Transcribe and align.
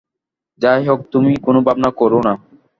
যাই 0.61 0.81
হোক, 0.87 0.99
তুমি 1.13 1.31
কোনো 1.45 1.59
ভাবনা 1.67 1.89
কোরো 1.99 2.19
না। 2.27 2.33